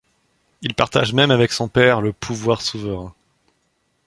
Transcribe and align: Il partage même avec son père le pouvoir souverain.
Il 0.63 0.73
partage 0.73 1.13
même 1.13 1.29
avec 1.29 1.51
son 1.51 1.67
père 1.67 2.01
le 2.01 2.11
pouvoir 2.11 2.63
souverain. 2.63 3.13